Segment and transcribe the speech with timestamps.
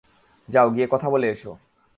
[0.49, 1.51] যাও, গিয়ে কথা বলে এসো।